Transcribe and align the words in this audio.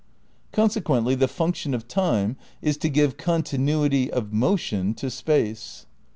Consequently, 0.51 1.13
the 1.13 1.27
function 1.27 1.75
of 1.75 1.87
time 1.87 2.35
is 2.59 2.75
to 2.77 2.89
give 2.89 3.17
con 3.17 3.43
tinuity 3.43 4.09
(of 4.09 4.33
motion) 4.33 4.95
to 4.95 5.11
space. 5.11 5.85